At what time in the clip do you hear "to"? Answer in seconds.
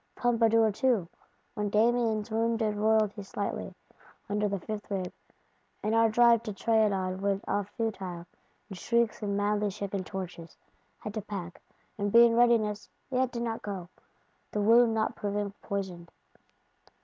6.41-6.53, 11.13-11.21